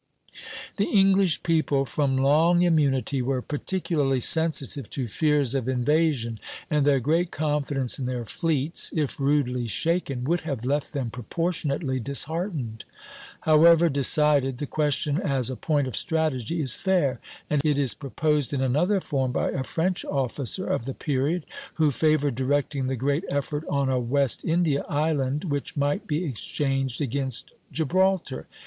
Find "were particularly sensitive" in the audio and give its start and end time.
3.21-4.89